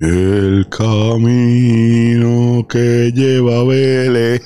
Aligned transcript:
El 0.00 0.66
camino 0.70 2.66
que 2.66 3.12
lleva 3.12 3.58
a 3.58 3.64
Vélez. 3.64 4.40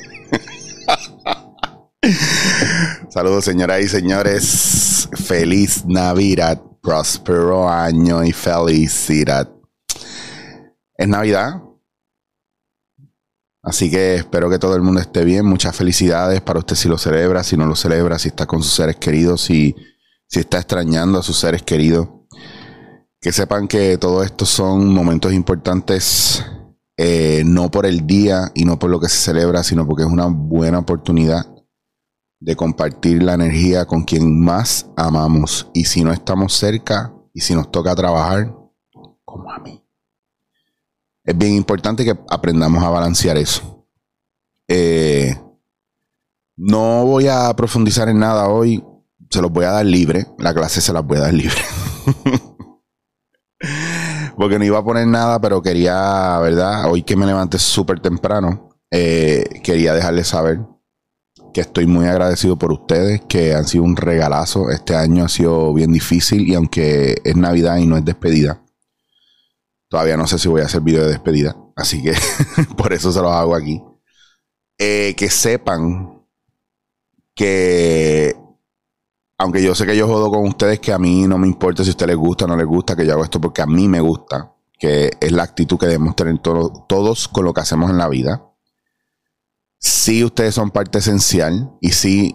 Saludos, 3.09 3.45
señoras 3.45 3.81
y 3.81 3.87
señores. 3.87 5.09
Feliz 5.13 5.87
Navidad, 5.87 6.61
próspero 6.83 7.71
año 7.71 8.25
y 8.25 8.33
felicidad. 8.33 9.49
Es 10.97 11.07
Navidad. 11.07 11.63
Así 13.63 13.89
que 13.93 14.17
espero 14.17 14.51
que 14.51 14.59
todo 14.59 14.75
el 14.75 14.83
mundo 14.83 15.01
esté 15.01 15.25
bien. 15.25 15.47
Muchas 15.47 15.77
felicidades 15.77 16.41
para 16.41 16.59
usted 16.59 16.75
si 16.75 16.89
lo 16.89 16.99
celebra, 16.99 17.45
si 17.45 17.57
no 17.57 17.67
lo 17.67 17.77
celebra, 17.77 18.19
si 18.19 18.27
está 18.27 18.45
con 18.45 18.61
sus 18.61 18.75
seres 18.75 18.97
queridos, 18.97 19.43
si, 19.43 19.77
si 20.27 20.41
está 20.41 20.59
extrañando 20.59 21.21
a 21.21 21.23
sus 21.23 21.39
seres 21.39 21.63
queridos 21.63 22.09
que 23.25 23.33
sepan 23.33 23.69
que 23.69 23.97
todo 23.97 24.23
esto 24.23 24.45
son 24.45 24.93
momentos 24.93 25.33
importantes, 25.33 26.45
eh, 26.99 27.43
no 27.47 27.71
por 27.71 27.87
el 27.87 28.07
día 28.07 28.53
y 28.55 28.67
no 28.67 28.79
por 28.79 28.91
lo 28.91 29.01
que 29.01 29.09
se 29.09 29.17
celebra, 29.17 29.63
sino 29.63 29.87
porque 29.87 30.03
es 30.03 30.11
una 30.11 30.27
buena 30.27 30.81
oportunidad 30.81 31.47
de 32.39 32.55
compartir 32.55 33.23
la 33.23 33.33
energía 33.33 33.87
con 33.87 34.05
quien 34.05 34.39
más 34.39 34.91
amamos. 34.95 35.71
Y 35.73 35.87
si 35.87 36.05
no 36.05 36.13
estamos 36.13 36.53
cerca 36.53 37.15
y 37.33 37.41
si 37.41 37.55
nos 37.55 37.71
toca 37.71 37.97
trabajar, 37.97 38.55
como 39.25 39.51
a 39.51 39.59
mí. 39.59 39.83
Es 41.25 41.39
bien 41.39 41.55
importante 41.55 42.05
que 42.05 42.15
aprendamos 42.29 42.85
a 42.85 42.91
balancear 42.91 43.39
eso. 43.39 43.89
Eh, 44.69 45.35
no 46.59 47.07
voy 47.07 47.29
a 47.29 47.51
profundizar 47.57 48.07
en 48.11 48.19
nada 48.19 48.49
hoy, 48.49 48.85
se 49.31 49.41
los 49.41 49.51
voy 49.51 49.65
a 49.65 49.71
dar 49.71 49.87
libre, 49.87 50.27
la 50.37 50.53
clase 50.53 50.83
se 50.83 50.93
las 50.93 51.07
voy 51.07 51.17
a 51.17 51.23
dar 51.23 51.33
libre. 51.33 51.57
Porque 54.37 54.59
no 54.59 54.65
iba 54.65 54.79
a 54.79 54.85
poner 54.85 55.07
nada, 55.07 55.41
pero 55.41 55.63
quería, 55.63 56.39
¿verdad? 56.41 56.91
Hoy 56.91 57.03
que 57.03 57.17
me 57.17 57.27
levanté 57.27 57.59
súper 57.59 58.01
temprano, 58.01 58.71
eh, 58.91 59.61
quería 59.63 59.95
dejarles 59.95 60.29
saber 60.29 60.61
que 61.53 61.61
estoy 61.61 61.87
muy 61.87 62.07
agradecido 62.07 62.59
por 62.59 62.73
ustedes, 62.73 63.23
que 63.29 63.55
han 63.55 63.67
sido 63.67 63.85
un 63.85 63.97
regalazo. 63.97 64.71
Este 64.71 64.97
año 64.97 65.25
ha 65.25 65.29
sido 65.29 65.73
bien 65.73 65.93
difícil 65.93 66.49
y 66.49 66.55
aunque 66.55 67.17
es 67.25 67.37
Navidad 67.37 67.77
y 67.79 67.87
no 67.87 67.97
es 67.97 68.05
despedida, 68.05 68.61
todavía 69.89 70.17
no 70.17 70.27
sé 70.27 70.39
si 70.39 70.49
voy 70.49 70.63
a 70.63 70.67
hacer 70.67 70.81
video 70.81 71.05
de 71.05 71.11
despedida. 71.11 71.57
Así 71.77 72.03
que 72.03 72.15
por 72.77 72.93
eso 72.93 73.13
se 73.13 73.23
los 73.23 73.33
hago 73.33 73.55
aquí. 73.55 73.83
Eh, 74.79 75.15
que 75.17 75.31
sepan 75.31 76.25
que 77.35 78.37
aunque 79.45 79.63
yo 79.63 79.75
sé 79.75 79.85
que 79.85 79.95
yo 79.95 80.09
jodo 80.09 80.31
con 80.31 80.47
ustedes, 80.49 80.81
que 80.81 80.91
a 80.91 80.99
mí 80.99 81.27
no 81.29 81.37
me 81.37 81.47
importa 81.47 81.85
si 81.85 81.91
a 81.91 81.93
ustedes 81.93 82.09
les 82.09 82.17
gusta 82.17 82.47
o 82.47 82.49
no 82.49 82.57
les 82.57 82.67
gusta, 82.67 82.97
que 82.97 83.05
yo 83.05 83.13
hago 83.13 83.25
esto 83.25 83.43
porque 83.43 83.61
a 83.61 83.67
mí 83.67 83.89
me 83.89 84.01
gusta, 84.01 84.55
que 84.79 85.11
es 85.21 85.33
la 85.33 85.43
actitud 85.43 85.77
que 85.77 85.85
debemos 85.85 86.17
tener 86.17 86.39
todos 86.39 87.29
con 87.29 87.45
lo 87.45 87.53
que 87.53 87.61
hacemos 87.61 87.91
en 87.91 87.99
la 87.99 88.09
vida. 88.09 88.43
Sí, 89.79 90.25
ustedes 90.25 90.55
son 90.55 90.71
parte 90.71 90.99
esencial 90.99 91.77
y 91.83 91.91
sí 91.91 92.35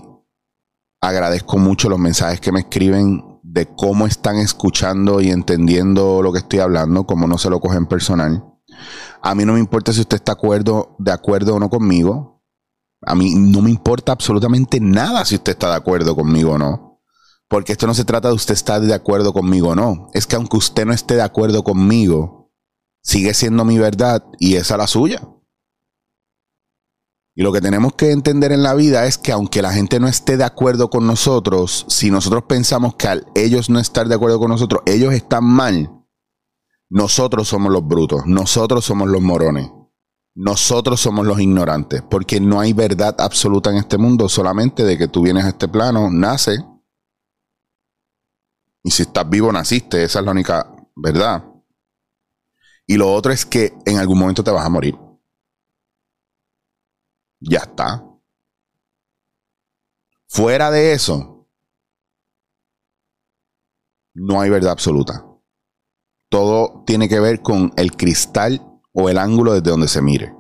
agradezco 1.02 1.58
mucho 1.58 1.90
los 1.90 1.98
mensajes 1.98 2.40
que 2.40 2.52
me 2.52 2.60
escriben 2.60 3.40
de 3.42 3.66
cómo 3.66 4.06
están 4.06 4.36
escuchando 4.36 5.20
y 5.20 5.32
entendiendo 5.32 6.22
lo 6.22 6.32
que 6.32 6.40
estoy 6.40 6.60
hablando, 6.60 7.08
cómo 7.08 7.26
no 7.26 7.40
se 7.40 7.50
lo 7.50 7.60
cogen 7.60 7.88
personal. 7.88 8.46
A 9.24 9.34
mí 9.34 9.46
no 9.46 9.54
me 9.54 9.60
importa 9.60 9.94
si 9.94 10.02
usted 10.02 10.18
está 10.18 10.34
acuerdo, 10.34 10.96
de 11.00 11.12
acuerdo 11.12 11.56
o 11.56 11.60
no 11.60 11.72
conmigo. 11.72 12.44
A 13.02 13.16
mí 13.16 13.34
no 13.34 13.64
me 13.64 13.72
importa 13.72 14.12
absolutamente 14.12 14.80
nada 14.80 15.26
si 15.26 15.34
usted 15.34 15.54
está 15.54 15.70
de 15.70 15.78
acuerdo 15.78 16.16
conmigo 16.16 16.52
o 16.52 16.58
no. 16.60 16.89
Porque 17.50 17.72
esto 17.72 17.88
no 17.88 17.94
se 17.96 18.06
trata 18.06 18.30
de 18.30 18.36
usted 18.36 18.54
estar 18.54 18.80
de 18.80 18.94
acuerdo 18.94 19.34
conmigo 19.34 19.70
o 19.70 19.76
no. 19.76 20.08
Es 20.14 20.28
que 20.28 20.36
aunque 20.36 20.58
usted 20.58 20.86
no 20.86 20.94
esté 20.94 21.16
de 21.16 21.24
acuerdo 21.24 21.64
conmigo, 21.64 22.52
sigue 23.02 23.34
siendo 23.34 23.66
mi 23.66 23.80
verdad 23.80 24.24
y 24.40 24.56
esa 24.56 24.78
la 24.78 24.88
suya. 24.88 25.28
Y 27.36 27.42
lo 27.42 27.52
que 27.52 27.62
tenemos 27.62 27.94
que 27.94 28.12
entender 28.12 28.52
en 28.52 28.64
la 28.64 28.76
vida 28.76 29.06
es 29.06 29.18
que 29.18 29.32
aunque 29.32 29.62
la 29.62 29.74
gente 29.74 30.00
no 30.00 30.08
esté 30.08 30.38
de 30.38 30.44
acuerdo 30.44 30.90
con 30.90 31.08
nosotros, 31.08 31.86
si 31.88 32.12
nosotros 32.12 32.44
pensamos 32.44 32.96
que 32.96 33.08
al 33.08 33.26
ellos 33.34 33.70
no 33.70 33.80
estar 33.80 34.08
de 34.08 34.16
acuerdo 34.16 34.40
con 34.40 34.50
nosotros, 34.50 34.82
ellos 34.86 35.14
están 35.14 35.46
mal, 35.46 35.90
nosotros 36.90 37.48
somos 37.48 37.72
los 37.72 37.88
brutos, 37.88 38.24
nosotros 38.26 38.84
somos 38.84 39.08
los 39.08 39.22
morones, 39.22 39.72
nosotros 40.36 41.00
somos 41.00 41.26
los 41.26 41.40
ignorantes, 41.40 42.02
porque 42.02 42.42
no 42.42 42.60
hay 42.60 42.74
verdad 42.74 43.16
absoluta 43.20 43.70
en 43.70 43.78
este 43.78 43.98
mundo, 43.98 44.28
solamente 44.28 44.84
de 44.84 44.98
que 44.98 45.08
tú 45.08 45.22
vienes 45.22 45.46
a 45.46 45.50
este 45.50 45.68
plano, 45.68 46.10
nace, 46.12 46.58
y 48.84 48.92
si 48.92 49.04
estás 49.04 49.30
vivo, 49.30 49.52
naciste. 49.52 50.04
Esa 50.04 50.20
es 50.20 50.26
la 50.26 50.32
única 50.32 50.72
verdad. 50.96 51.46
Y 52.86 52.98
lo 52.98 53.12
otro 53.14 53.32
es 53.32 53.46
que 53.46 53.74
en 53.86 53.98
algún 53.98 54.20
momento 54.20 54.44
te 54.44 54.52
vas 54.52 54.66
a 54.66 54.70
morir. 54.70 54.98
Ya 57.40 57.60
está. 57.60 58.06
Fuera 60.28 60.70
de 60.70 60.94
eso, 60.94 61.48
no 64.14 64.42
hay 64.42 64.50
verdad 64.50 64.72
absoluta. 64.72 65.26
Todo 66.30 66.84
tiene 66.86 67.10
que 67.10 67.20
ver 67.20 67.42
con 67.42 67.74
el 67.78 67.96
cristal 67.96 68.64
o 68.94 69.10
el 69.10 69.18
ángulo 69.18 69.54
desde 69.54 69.72
donde 69.72 69.88
se 69.88 70.02
mire. 70.02 70.36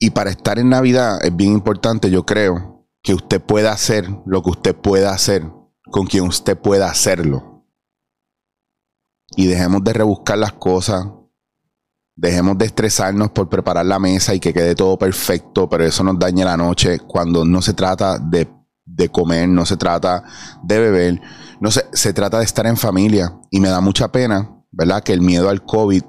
Y 0.00 0.10
para 0.10 0.30
estar 0.30 0.58
en 0.58 0.70
Navidad 0.70 1.24
es 1.24 1.34
bien 1.36 1.52
importante, 1.52 2.10
yo 2.10 2.24
creo, 2.24 2.88
que 3.02 3.14
usted 3.14 3.40
pueda 3.40 3.72
hacer 3.72 4.08
lo 4.26 4.42
que 4.42 4.50
usted 4.50 4.74
pueda 4.74 5.12
hacer 5.12 5.44
con 5.90 6.06
quien 6.06 6.24
usted 6.24 6.58
pueda 6.58 6.90
hacerlo. 6.90 7.64
Y 9.36 9.46
dejemos 9.46 9.84
de 9.84 9.92
rebuscar 9.92 10.38
las 10.38 10.52
cosas. 10.52 11.06
Dejemos 12.16 12.58
de 12.58 12.66
estresarnos 12.66 13.30
por 13.30 13.48
preparar 13.48 13.86
la 13.86 13.98
mesa 13.98 14.34
y 14.34 14.40
que 14.40 14.52
quede 14.52 14.74
todo 14.74 14.98
perfecto, 14.98 15.68
pero 15.68 15.84
eso 15.84 16.04
nos 16.04 16.18
daña 16.18 16.44
la 16.44 16.56
noche 16.56 16.98
cuando 17.00 17.44
no 17.44 17.62
se 17.62 17.72
trata 17.72 18.18
de, 18.18 18.48
de 18.84 19.08
comer, 19.08 19.48
no 19.48 19.64
se 19.64 19.76
trata 19.76 20.24
de 20.62 20.78
beber, 20.78 21.20
no 21.60 21.70
se, 21.70 21.86
se 21.92 22.12
trata 22.12 22.38
de 22.38 22.44
estar 22.44 22.66
en 22.66 22.76
familia. 22.76 23.38
Y 23.50 23.60
me 23.60 23.68
da 23.68 23.80
mucha 23.80 24.12
pena, 24.12 24.50
¿verdad? 24.70 25.02
Que 25.02 25.12
el 25.12 25.22
miedo 25.22 25.48
al 25.48 25.64
COVID 25.64 26.02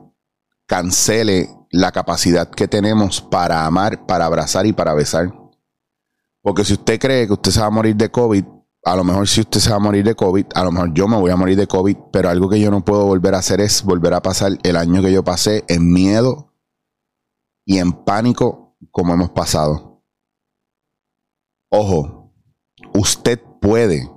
cancele 0.66 1.50
la 1.72 1.92
capacidad 1.92 2.50
que 2.50 2.68
tenemos 2.68 3.22
para 3.22 3.66
amar, 3.66 4.06
para 4.06 4.26
abrazar 4.26 4.66
y 4.66 4.74
para 4.74 4.94
besar. 4.94 5.34
Porque 6.42 6.66
si 6.66 6.74
usted 6.74 7.00
cree 7.00 7.28
que 7.28 7.34
usted 7.34 7.52
se 7.52 7.60
va 7.60 7.68
a 7.68 7.72
morir 7.72 7.96
de 7.96 8.10
COVID, 8.10 8.44
a 8.84 8.96
lo 8.96 9.04
mejor 9.04 9.28
si 9.28 9.42
usted 9.42 9.60
se 9.60 9.70
va 9.70 9.76
a 9.76 9.80
morir 9.80 10.04
de 10.04 10.16
COVID, 10.16 10.46
a 10.56 10.64
lo 10.64 10.72
mejor 10.72 10.94
yo 10.94 11.08
me 11.08 11.18
voy 11.18 11.32
a 11.32 11.36
morir 11.36 11.58
de 11.58 11.68
COVID, 11.68 11.98
pero 12.12 12.30
algo 12.30 12.50
que 12.50 12.60
yo 12.60 12.72
no 12.72 12.84
puedo 12.84 13.06
volver 13.06 13.36
a 13.36 13.40
hacer 13.40 13.62
es 13.62 13.84
volver 13.84 14.14
a 14.14 14.22
pasar 14.22 14.58
el 14.64 14.76
año 14.76 15.02
que 15.02 15.12
yo 15.12 15.24
pasé 15.24 15.64
en 15.68 15.92
miedo 15.92 16.54
y 17.66 17.78
en 17.78 17.92
pánico 17.92 18.76
como 18.90 19.14
hemos 19.14 19.30
pasado. 19.30 20.04
Ojo, 21.70 22.34
usted 22.94 23.40
puede 23.62 24.10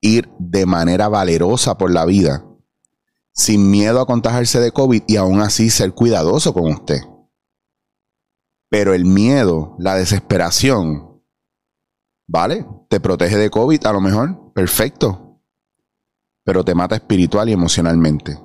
ir 0.00 0.28
de 0.38 0.66
manera 0.66 1.08
valerosa 1.08 1.78
por 1.78 1.92
la 1.92 2.04
vida 2.04 2.44
sin 3.32 3.70
miedo 3.70 4.00
a 4.00 4.06
contagiarse 4.06 4.60
de 4.60 4.72
COVID 4.72 5.04
y 5.06 5.16
aún 5.16 5.40
así 5.40 5.70
ser 5.70 5.94
cuidadoso 5.94 6.52
con 6.52 6.70
usted. 6.70 7.00
Pero 8.68 8.94
el 8.94 9.04
miedo, 9.04 9.74
la 9.78 9.94
desesperación, 9.94 11.11
Vale, 12.32 12.66
te 12.88 12.98
protege 12.98 13.36
de 13.36 13.50
COVID 13.50 13.84
a 13.84 13.92
lo 13.92 14.00
mejor, 14.00 14.54
perfecto. 14.54 15.38
Pero 16.42 16.64
te 16.64 16.74
mata 16.74 16.94
espiritual 16.94 17.50
y 17.50 17.52
emocionalmente. 17.52 18.38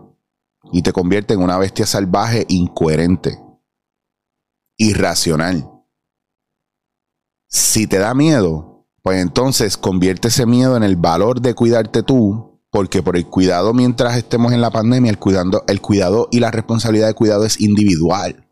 Y 0.74 0.82
te 0.82 0.92
convierte 0.92 1.36
en 1.36 1.42
una 1.42 1.58
bestia 1.58 1.86
salvaje, 1.86 2.46
incoherente, 2.50 3.40
irracional. 4.76 5.72
Si 7.48 7.88
te 7.88 7.98
da 7.98 8.14
miedo, 8.14 8.90
pues 9.02 9.22
entonces 9.22 9.78
convierte 9.78 10.28
ese 10.28 10.46
miedo 10.46 10.76
en 10.76 10.84
el 10.84 10.98
valor 10.98 11.40
de 11.40 11.56
cuidarte 11.56 12.04
tú, 12.04 12.60
porque 12.70 13.02
por 13.02 13.16
el 13.16 13.26
cuidado 13.28 13.74
mientras 13.74 14.18
estemos 14.18 14.52
en 14.52 14.60
la 14.60 14.70
pandemia, 14.70 15.12
el, 15.12 15.18
cuidando, 15.18 15.64
el 15.66 15.80
cuidado 15.80 16.28
y 16.30 16.42
la 16.42 16.52
responsabilidad 16.52 17.08
de 17.08 17.14
cuidado 17.14 17.46
es 17.46 17.62
individual. 17.62 18.47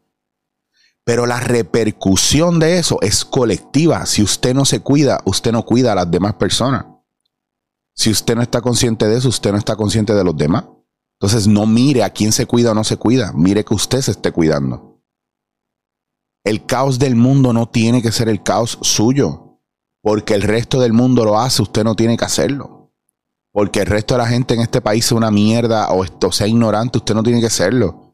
Pero 1.05 1.27
la 1.27 1.39
repercusión 1.39 2.59
de 2.59 2.79
eso 2.79 2.97
es 3.01 3.23
colectiva. 3.23 4.05
Si 4.07 4.23
usted 4.23 4.55
no 4.55 4.65
se 4.65 4.79
cuida, 4.79 5.21
usted 5.25 5.51
no 5.51 5.63
cuida 5.63 5.91
a 5.91 5.95
las 5.95 6.09
demás 6.09 6.33
personas. 6.33 6.85
Si 7.95 8.09
usted 8.09 8.35
no 8.35 8.41
está 8.41 8.59
consciente 8.59 9.07
de 9.07 9.17
eso, 9.17 9.29
usted 9.29 9.51
no 9.51 9.57
está 9.57 9.75
consciente 9.75 10.13
de 10.13 10.23
los 10.23 10.35
demás. 10.35 10.65
Entonces 11.19 11.47
no 11.47 11.67
mire 11.67 12.03
a 12.03 12.09
quién 12.09 12.31
se 12.31 12.47
cuida 12.47 12.71
o 12.71 12.73
no 12.73 12.83
se 12.83 12.97
cuida. 12.97 13.31
Mire 13.33 13.63
que 13.63 13.75
usted 13.75 14.01
se 14.01 14.11
esté 14.11 14.31
cuidando. 14.31 14.99
El 16.43 16.65
caos 16.65 16.97
del 16.99 17.15
mundo 17.15 17.53
no 17.53 17.69
tiene 17.69 18.01
que 18.01 18.11
ser 18.11 18.27
el 18.27 18.41
caos 18.41 18.79
suyo. 18.81 19.61
Porque 20.01 20.33
el 20.33 20.41
resto 20.41 20.79
del 20.79 20.93
mundo 20.93 21.23
lo 21.23 21.39
hace, 21.39 21.61
usted 21.61 21.83
no 21.83 21.95
tiene 21.95 22.17
que 22.17 22.25
hacerlo. 22.25 22.91
Porque 23.51 23.79
el 23.79 23.85
resto 23.85 24.15
de 24.15 24.19
la 24.19 24.27
gente 24.27 24.55
en 24.55 24.61
este 24.61 24.81
país 24.81 25.05
es 25.05 25.11
una 25.11 25.31
mierda 25.31 25.89
o, 25.91 26.03
o 26.03 26.31
sea 26.31 26.47
ignorante, 26.47 26.97
usted 26.97 27.15
no 27.15 27.23
tiene 27.23 27.41
que 27.41 27.49
serlo. 27.49 28.04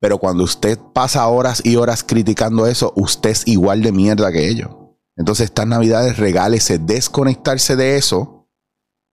Pero 0.00 0.18
cuando 0.18 0.44
usted 0.44 0.78
pasa 0.94 1.28
horas 1.28 1.60
y 1.64 1.76
horas 1.76 2.02
criticando 2.02 2.66
eso, 2.66 2.92
usted 2.96 3.30
es 3.30 3.46
igual 3.46 3.82
de 3.82 3.92
mierda 3.92 4.32
que 4.32 4.48
ellos. 4.48 4.70
Entonces, 5.16 5.46
estas 5.46 5.66
navidades 5.66 6.16
regálese 6.16 6.78
desconectarse 6.78 7.76
de 7.76 7.96
eso, 7.96 8.48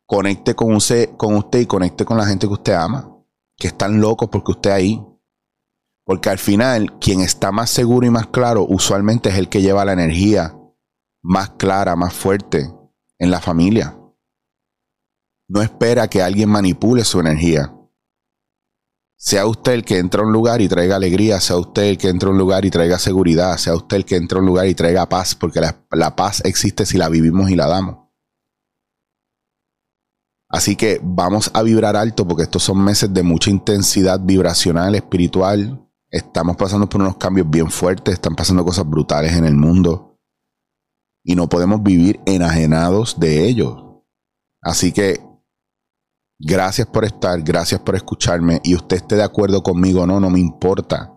conecte 0.05 0.55
con 0.55 0.73
usted, 0.73 1.09
con 1.17 1.35
usted 1.35 1.59
y 1.59 1.65
conecte 1.65 2.05
con 2.05 2.17
la 2.17 2.25
gente 2.25 2.47
que 2.47 2.53
usted 2.53 2.73
ama. 2.73 3.13
que 3.59 3.67
están 3.67 3.99
locos 3.99 4.29
porque 4.29 4.51
usted 4.51 4.69
ahí. 4.69 5.03
Porque 6.05 6.29
al 6.29 6.37
final, 6.37 6.99
quien 6.99 7.21
está 7.21 7.51
más 7.51 7.71
seguro 7.71 8.05
y 8.05 8.11
más 8.11 8.27
claro, 8.27 8.65
usualmente 8.69 9.29
es 9.29 9.35
el 9.35 9.49
que 9.49 9.63
lleva 9.63 9.83
la 9.83 9.93
energía 9.93 10.55
más 11.23 11.49
clara, 11.57 11.95
más 11.95 12.13
fuerte 12.13 12.71
en 13.17 13.31
la 13.31 13.41
familia. 13.41 13.97
No 15.49 15.61
espera 15.61 16.07
que 16.07 16.21
alguien 16.21 16.49
manipule 16.49 17.03
su 17.03 17.19
energía. 17.19 17.76
Sea 19.19 19.47
usted 19.47 19.73
el 19.73 19.83
que 19.83 19.97
entra 19.97 20.21
a 20.21 20.25
un 20.25 20.31
lugar 20.31 20.61
y 20.61 20.67
traiga 20.67 20.95
alegría, 20.95 21.41
sea 21.41 21.57
usted 21.57 21.83
el 21.83 21.97
que 21.97 22.09
entra 22.09 22.29
a 22.29 22.31
un 22.31 22.37
lugar 22.37 22.65
y 22.65 22.69
traiga 22.69 22.99
seguridad, 22.99 23.57
sea 23.57 23.75
usted 23.75 23.97
el 23.97 24.05
que 24.05 24.15
entra 24.15 24.37
a 24.37 24.41
un 24.41 24.47
lugar 24.47 24.67
y 24.67 24.75
traiga 24.75 25.09
paz, 25.09 25.33
porque 25.33 25.59
la, 25.59 25.83
la 25.91 26.15
paz 26.15 26.41
existe 26.45 26.85
si 26.85 26.99
la 26.99 27.09
vivimos 27.09 27.49
y 27.49 27.55
la 27.55 27.67
damos. 27.67 28.07
Así 30.49 30.75
que 30.75 31.01
vamos 31.03 31.49
a 31.53 31.63
vibrar 31.63 31.95
alto 31.95 32.27
porque 32.27 32.43
estos 32.43 32.63
son 32.63 32.81
meses 32.83 33.11
de 33.11 33.23
mucha 33.23 33.49
intensidad 33.49 34.19
vibracional, 34.19 34.95
espiritual. 34.95 35.83
Estamos 36.09 36.55
pasando 36.55 36.87
por 36.87 37.01
unos 37.01 37.17
cambios 37.17 37.49
bien 37.49 37.69
fuertes, 37.69 38.13
están 38.13 38.35
pasando 38.35 38.63
cosas 38.63 38.87
brutales 38.87 39.33
en 39.33 39.45
el 39.45 39.55
mundo 39.55 40.19
y 41.23 41.35
no 41.35 41.49
podemos 41.49 41.83
vivir 41.83 42.21
enajenados 42.25 43.19
de 43.19 43.45
ello. 43.45 44.05
Así 44.61 44.93
que 44.93 45.26
gracias 46.39 46.87
por 46.87 47.05
estar, 47.05 47.41
gracias 47.41 47.81
por 47.81 47.95
escucharme 47.95 48.61
y 48.63 48.75
usted 48.75 48.97
esté 48.97 49.15
de 49.15 49.23
acuerdo 49.23 49.63
conmigo 49.63 50.01
o 50.01 50.07
no, 50.07 50.19
no 50.19 50.29
me 50.29 50.39
importa. 50.39 51.13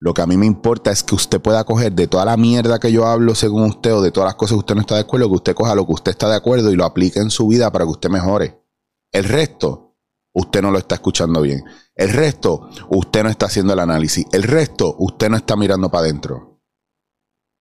Lo 0.00 0.14
que 0.14 0.22
a 0.22 0.26
mí 0.26 0.36
me 0.36 0.46
importa 0.46 0.92
es 0.92 1.02
que 1.02 1.16
usted 1.16 1.40
pueda 1.40 1.64
coger 1.64 1.92
de 1.92 2.06
toda 2.06 2.24
la 2.24 2.36
mierda 2.36 2.78
que 2.78 2.92
yo 2.92 3.04
hablo 3.04 3.34
según 3.34 3.64
usted 3.64 3.94
o 3.94 4.00
de 4.00 4.12
todas 4.12 4.28
las 4.28 4.36
cosas 4.36 4.54
que 4.54 4.60
usted 4.60 4.74
no 4.76 4.82
está 4.82 4.94
de 4.94 5.00
acuerdo, 5.00 5.28
que 5.28 5.34
usted 5.34 5.54
coja 5.54 5.74
lo 5.74 5.86
que 5.86 5.92
usted 5.92 6.12
está 6.12 6.28
de 6.28 6.36
acuerdo 6.36 6.70
y 6.70 6.76
lo 6.76 6.84
aplique 6.84 7.18
en 7.18 7.30
su 7.30 7.48
vida 7.48 7.72
para 7.72 7.84
que 7.84 7.90
usted 7.90 8.08
mejore. 8.08 8.62
El 9.10 9.24
resto, 9.24 9.96
usted 10.32 10.62
no 10.62 10.70
lo 10.70 10.78
está 10.78 10.94
escuchando 10.96 11.40
bien. 11.42 11.64
El 11.96 12.10
resto, 12.10 12.68
usted 12.90 13.24
no 13.24 13.28
está 13.28 13.46
haciendo 13.46 13.72
el 13.72 13.80
análisis. 13.80 14.24
El 14.30 14.44
resto, 14.44 14.94
usted 14.98 15.30
no 15.30 15.36
está 15.36 15.56
mirando 15.56 15.90
para 15.90 16.04
adentro. 16.04 16.60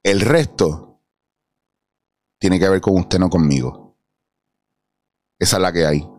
El 0.04 0.22
resto 0.22 1.02
tiene 2.40 2.60
que 2.60 2.70
ver 2.70 2.82
con 2.82 3.00
usted, 3.00 3.18
no 3.18 3.32
conmigo. 3.32 3.87
Esa 5.40 5.58
es 5.58 5.62
la 5.62 5.72
que 5.72 5.86
hay. 5.86 6.10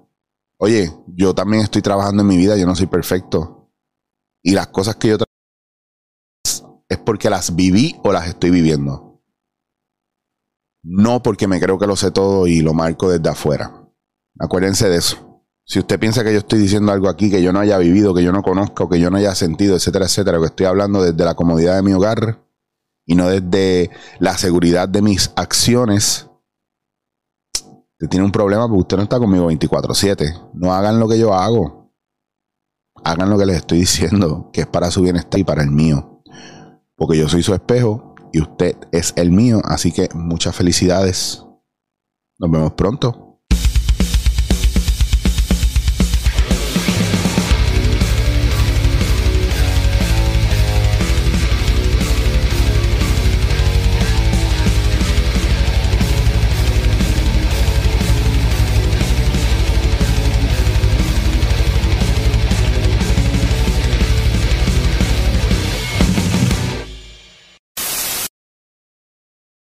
Oye, 0.58 0.92
yo 1.06 1.34
también 1.34 1.62
estoy 1.62 1.82
trabajando 1.82 2.22
en 2.22 2.28
mi 2.28 2.36
vida, 2.36 2.56
yo 2.56 2.66
no 2.66 2.74
soy 2.74 2.86
perfecto. 2.86 3.70
Y 4.42 4.52
las 4.52 4.68
cosas 4.68 4.96
que 4.96 5.08
yo 5.08 5.16
es 6.88 6.98
porque 6.98 7.30
las 7.30 7.54
viví 7.54 7.96
o 8.02 8.12
las 8.12 8.28
estoy 8.28 8.50
viviendo. 8.50 9.22
No 10.82 11.22
porque 11.22 11.46
me 11.46 11.60
creo 11.60 11.78
que 11.78 11.86
lo 11.86 11.96
sé 11.96 12.10
todo 12.10 12.46
y 12.46 12.60
lo 12.60 12.72
marco 12.72 13.10
desde 13.10 13.28
afuera. 13.28 13.88
Acuérdense 14.38 14.88
de 14.88 14.96
eso. 14.96 15.44
Si 15.64 15.78
usted 15.78 16.00
piensa 16.00 16.24
que 16.24 16.32
yo 16.32 16.38
estoy 16.38 16.60
diciendo 16.60 16.92
algo 16.92 17.08
aquí 17.08 17.30
que 17.30 17.42
yo 17.42 17.52
no 17.52 17.60
haya 17.60 17.76
vivido, 17.76 18.14
que 18.14 18.22
yo 18.22 18.32
no 18.32 18.42
conozco, 18.42 18.88
que 18.88 18.98
yo 18.98 19.10
no 19.10 19.18
haya 19.18 19.34
sentido, 19.34 19.76
etcétera, 19.76 20.06
etcétera, 20.06 20.38
que 20.38 20.46
estoy 20.46 20.66
hablando 20.66 21.02
desde 21.02 21.24
la 21.24 21.34
comodidad 21.34 21.76
de 21.76 21.82
mi 21.82 21.92
hogar 21.92 22.42
y 23.04 23.14
no 23.14 23.28
desde 23.28 23.90
la 24.18 24.38
seguridad 24.38 24.88
de 24.88 25.02
mis 25.02 25.30
acciones, 25.36 26.27
usted 28.00 28.08
tiene 28.08 28.24
un 28.24 28.32
problema 28.32 28.66
porque 28.66 28.80
usted 28.80 28.96
no 28.96 29.02
está 29.04 29.18
conmigo 29.18 29.46
24/7. 29.46 30.50
No 30.54 30.72
hagan 30.72 31.00
lo 31.00 31.08
que 31.08 31.18
yo 31.18 31.34
hago. 31.34 31.92
Hagan 33.04 33.30
lo 33.30 33.38
que 33.38 33.46
les 33.46 33.56
estoy 33.56 33.78
diciendo, 33.78 34.50
que 34.52 34.62
es 34.62 34.66
para 34.66 34.90
su 34.90 35.02
bienestar 35.02 35.38
y 35.40 35.44
para 35.44 35.62
el 35.62 35.70
mío 35.70 36.18
porque 36.98 37.16
yo 37.16 37.28
soy 37.28 37.42
su 37.42 37.54
espejo 37.54 38.14
y 38.32 38.42
usted 38.42 38.76
es 38.92 39.14
el 39.16 39.30
mío. 39.30 39.62
Así 39.64 39.92
que 39.92 40.08
muchas 40.12 40.54
felicidades. 40.54 41.44
Nos 42.38 42.50
vemos 42.50 42.72
pronto. 42.72 43.27